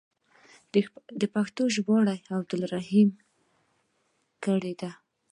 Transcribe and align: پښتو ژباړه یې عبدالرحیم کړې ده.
پښتو 1.33 1.63
ژباړه 1.75 2.15
یې 2.19 2.25
عبدالرحیم 2.35 3.09
کړې 4.43 4.73
ده. 4.81 4.91